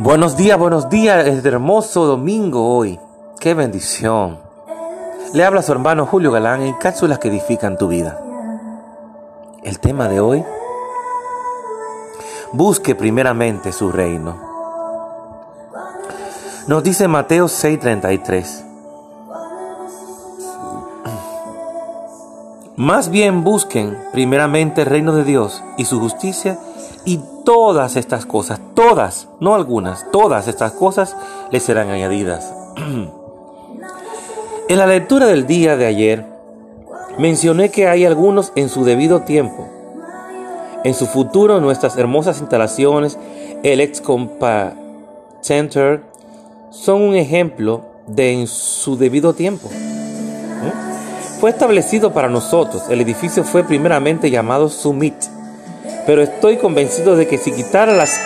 [0.00, 3.00] Buenos días, buenos días, es hermoso domingo hoy.
[3.40, 4.38] Qué bendición.
[5.34, 8.16] Le habla su hermano Julio Galán en cápsulas que edifican tu vida.
[9.64, 10.44] El tema de hoy,
[12.52, 14.36] busque primeramente su reino.
[16.68, 18.64] Nos dice Mateo 6:33.
[22.76, 26.56] Más bien busquen primeramente el reino de Dios y su justicia
[27.04, 27.18] y
[27.48, 31.16] todas estas cosas, todas, no algunas, todas estas cosas
[31.50, 32.52] les serán añadidas.
[34.68, 36.26] en la lectura del día de ayer,
[37.16, 39.66] mencioné que hay algunos en su debido tiempo.
[40.84, 43.18] En su futuro, nuestras hermosas instalaciones,
[43.62, 44.02] el ex
[45.40, 46.02] Center,
[46.68, 49.70] son un ejemplo de en su debido tiempo.
[49.72, 50.72] ¿Eh?
[51.40, 52.82] Fue establecido para nosotros.
[52.90, 55.37] El edificio fue primeramente llamado Summit
[56.08, 58.18] pero estoy convencido de que si quitara las,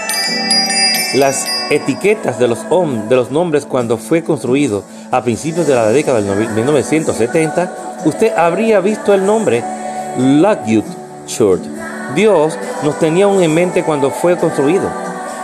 [1.14, 2.60] las etiquetas de los,
[3.08, 8.78] de los nombres cuando fue construido a principios de la década de 1970, usted habría
[8.78, 9.64] visto el nombre
[10.16, 10.84] Lockwood
[11.26, 11.62] Church.
[12.14, 14.88] Dios nos tenía en mente cuando fue construido.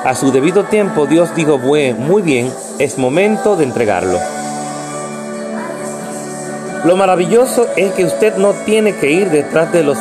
[0.04, 4.20] A su debido tiempo Dios dijo, muy bien, es momento de entregarlo.
[6.84, 9.98] Lo maravilloso es que usted no tiene que ir detrás de los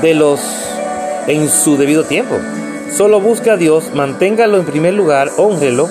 [0.00, 0.69] de los
[1.26, 2.36] en su debido tiempo.
[2.96, 5.88] Solo busque a Dios, manténgalo en primer lugar, honrelo,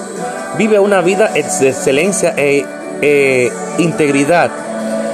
[0.57, 2.65] vive una vida de excelencia e,
[3.01, 4.51] e integridad.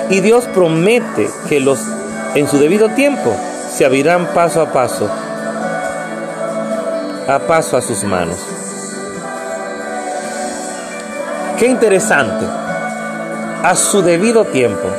[0.10, 1.80] Y Dios promete que los
[2.36, 3.36] en su debido tiempo
[3.74, 5.10] se abrirán paso a paso,
[7.28, 8.38] a paso a sus manos.
[11.58, 12.46] Qué interesante.
[13.64, 14.90] A su debido tiempo.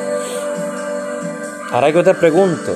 [1.71, 2.75] Ahora yo te pregunto,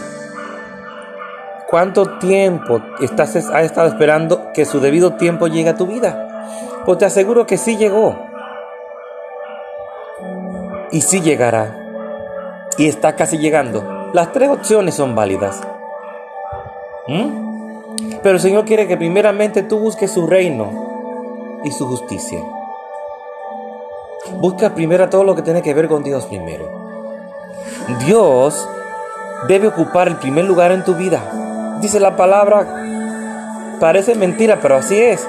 [1.70, 6.42] ¿Cuánto tiempo estás, has estado esperando que su debido tiempo llegue a tu vida?
[6.84, 8.18] Pues te aseguro que sí llegó.
[10.90, 11.78] Y sí llegará.
[12.76, 14.10] Y está casi llegando.
[14.12, 15.60] Las tres opciones son válidas.
[17.06, 18.18] ¿Mm?
[18.20, 22.40] Pero el Señor quiere que primeramente tú busques su reino y su justicia.
[24.40, 26.68] Busca primero todo lo que tiene que ver con Dios primero.
[28.04, 28.68] Dios
[29.46, 31.39] debe ocupar el primer lugar en tu vida
[31.80, 32.66] dice la palabra,
[33.80, 35.26] parece mentira, pero así es.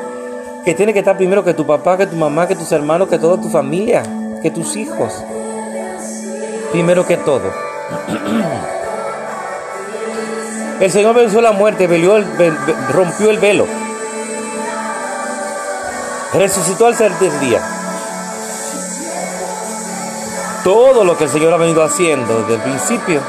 [0.66, 3.18] Que tiene que estar primero que tu papá, que tu mamá, que tus hermanos, que
[3.18, 4.04] toda tu familia,
[4.42, 5.24] que tus hijos.
[6.72, 7.52] Primero que todo.
[10.80, 11.86] El Señor venció la muerte,
[12.92, 13.68] rompió el velo.
[16.34, 17.62] Resucitó al tercer día.
[20.64, 23.22] Todo lo que el Señor ha venido haciendo desde el principio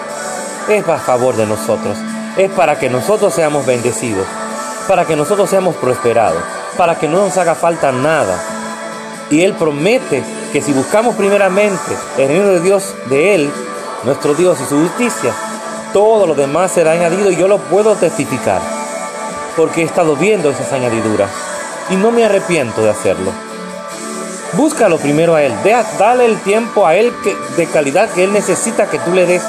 [0.67, 1.99] es a favor de nosotros
[2.37, 4.27] es para que nosotros seamos bendecidos,
[4.89, 6.43] para que nosotros seamos prosperados,
[6.77, 8.39] para que no nos haga falta nada.
[9.31, 10.23] Y Él promete
[10.53, 13.53] que si buscamos primeramente el reino de Dios, de Él,
[14.05, 15.33] nuestro Dios y su justicia,
[15.93, 18.61] todo lo demás será añadido y yo lo puedo testificar,
[19.57, 21.31] porque he estado viendo esas añadiduras
[21.91, 23.31] y no me arrepiento de hacerlo.
[24.55, 25.53] Búscalo primero a Él,
[25.99, 27.13] dale el tiempo a Él
[27.57, 29.43] de calidad que Él necesita que tú le des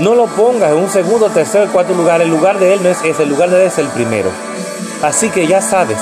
[0.00, 2.22] no lo pongas en un segundo, tercer, cuarto lugar.
[2.22, 4.30] El lugar de Él no es ese, el lugar de Él es el primero.
[5.02, 5.98] Así que ya sabes.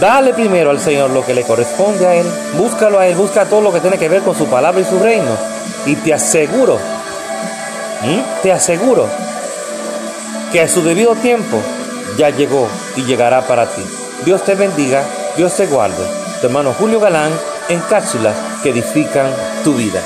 [0.00, 2.26] Dale primero al Señor lo que le corresponde a Él.
[2.58, 4.98] Búscalo a Él, busca todo lo que tiene que ver con su palabra y su
[4.98, 5.30] reino.
[5.86, 6.78] Y te aseguro,
[8.42, 9.08] te aseguro
[10.50, 11.58] que a su debido tiempo
[12.18, 13.82] ya llegó y llegará para ti.
[14.24, 15.04] Dios te bendiga,
[15.36, 16.04] Dios te guarde.
[16.40, 17.30] Tu hermano Julio Galán
[17.68, 19.30] en cápsulas que edifican
[19.62, 20.02] tu vida.